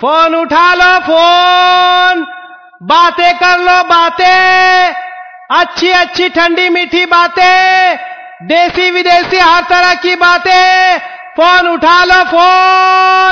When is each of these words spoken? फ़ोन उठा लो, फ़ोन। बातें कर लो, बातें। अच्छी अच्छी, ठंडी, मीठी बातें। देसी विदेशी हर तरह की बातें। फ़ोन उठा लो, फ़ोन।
फ़ोन 0.00 0.34
उठा 0.34 0.74
लो, 0.74 0.98
फ़ोन। 1.00 2.26
बातें 2.82 3.36
कर 3.36 3.58
लो, 3.58 3.82
बातें। 3.82 4.94
अच्छी 5.50 5.90
अच्छी, 5.90 6.28
ठंडी, 6.28 6.68
मीठी 6.68 7.06
बातें। 7.06 7.98
देसी 8.42 8.90
विदेशी 8.90 9.38
हर 9.38 9.62
तरह 9.62 9.94
की 9.94 10.16
बातें। 10.16 10.98
फ़ोन 11.36 11.68
उठा 11.68 12.04
लो, 12.04 12.24
फ़ोन। 12.24 13.29